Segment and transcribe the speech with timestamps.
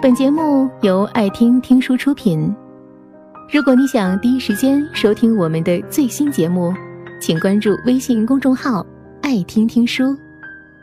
[0.00, 2.54] 本节目由爱听听书出品。
[3.52, 6.72] 如果你想第一时间收听我们的最新节目，
[7.20, 8.86] 请关注微信公众号
[9.22, 10.16] “爱听听书”，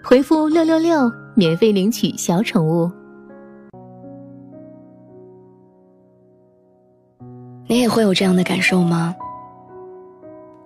[0.04, 2.92] 回复“六六六”免费领取小宠物。
[7.68, 9.16] 你也会有这样的感受吗？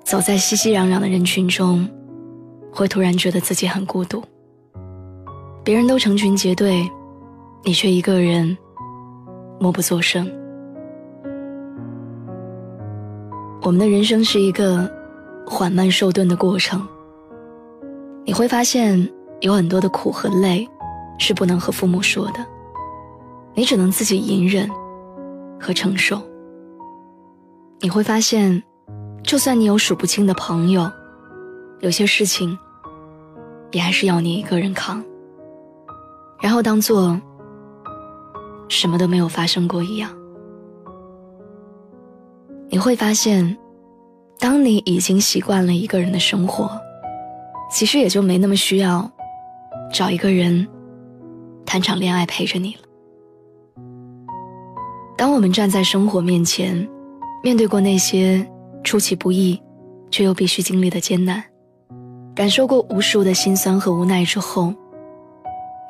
[0.04, 1.88] 走在熙熙攘攘的人群中，
[2.72, 4.24] 会突然觉得自己很孤独。
[5.64, 6.90] 别人都成群结队。
[7.62, 8.58] 你却一个人
[9.60, 10.30] 默不作声。
[13.62, 14.90] 我们的人生是一个
[15.46, 16.88] 缓慢受顿的过程。
[18.26, 19.08] 你会发现
[19.42, 20.68] 有很多的苦和累
[21.20, 22.46] 是不能和父母说的，
[23.54, 24.70] 你只能自己隐忍
[25.60, 26.22] 和承受。
[27.82, 28.64] 你会发现，
[29.22, 30.90] 就算你有数不清的朋友，
[31.82, 32.58] 有些事情
[33.72, 35.04] 也还是要你一个人扛，
[36.42, 37.20] 然后当做。
[38.70, 40.10] 什么都没有发生过一样，
[42.70, 43.58] 你会发现，
[44.40, 46.70] 当你已经习惯了一个人的生活，
[47.72, 49.12] 其实也就没那么需要
[49.92, 50.66] 找一个人
[51.66, 52.82] 谈场恋爱陪着你了。
[55.18, 56.88] 当我们站在生活面前，
[57.44, 58.48] 面对过那些
[58.84, 59.60] 出其不意
[60.12, 61.44] 却又必须经历的艰难，
[62.36, 64.74] 感受过无数的辛酸和无奈之后，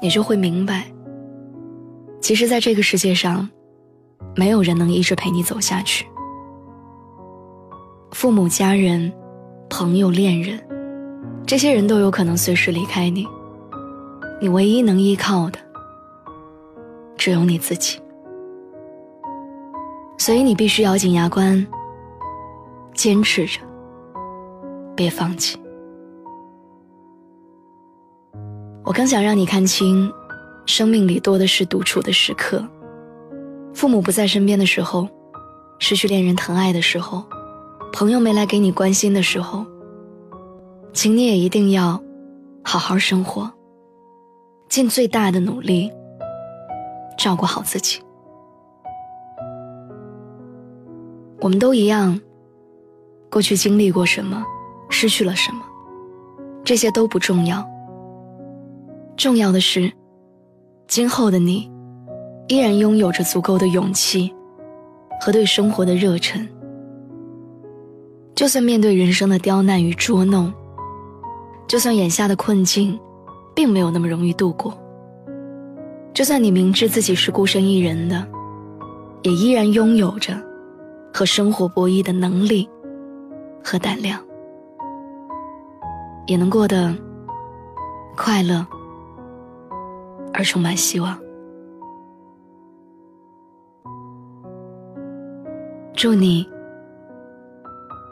[0.02, 0.86] 你就会明白。
[2.22, 3.50] 其实，在这个世界上，
[4.36, 6.06] 没有人能一直陪你走下去。
[8.11, 9.11] 父母、家人、
[9.70, 10.59] 朋友、恋人，
[11.45, 13.26] 这些人都有可能随时离开你。
[14.42, 15.59] 你唯一能依靠的，
[17.17, 18.00] 只有你自己。
[20.17, 21.66] 所以，你必须咬紧牙关，
[22.94, 23.59] 坚持着，
[24.95, 25.58] 别放弃。
[28.83, 30.11] 我更想让你看清。
[30.70, 32.64] 生命里多的是独处的时刻，
[33.73, 35.09] 父母不在身边的时候，
[35.80, 37.26] 失去恋人疼爱的时候，
[37.92, 39.66] 朋友没来给你关心的时候，
[40.94, 41.99] 请你也一定要
[42.64, 43.52] 好好生活，
[44.70, 45.92] 尽最大的努力
[47.17, 47.99] 照顾好自己。
[51.42, 52.21] 我们都一样，
[53.32, 54.45] 过去经历过什么，
[54.88, 55.64] 失去了什么，
[56.64, 57.67] 这些都不重要，
[59.17, 59.92] 重要的是。
[60.89, 61.70] 今后的你，
[62.48, 64.33] 依然拥有着足够的勇气
[65.22, 66.50] 和对生活的热忱。
[68.33, 70.52] 就算面对人生的刁难与捉弄，
[71.67, 73.00] 就算眼下的困境
[73.55, 74.76] 并没有那么容易度过，
[76.11, 78.27] 就算你明知自己是孤身一人的，
[79.21, 80.33] 也依然拥有着
[81.14, 82.67] 和生活博弈的能力
[83.64, 84.20] 和胆量，
[86.26, 86.92] 也能过得
[88.17, 88.66] 快乐。
[90.34, 91.20] 而充满希望。
[95.94, 96.50] 祝你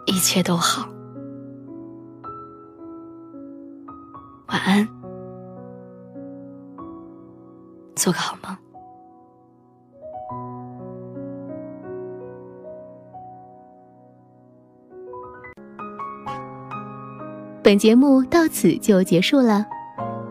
[0.05, 0.89] 一切都好，
[4.47, 4.85] 晚安，
[7.95, 8.57] 做个好梦。
[17.63, 19.65] 本节目到此就结束了。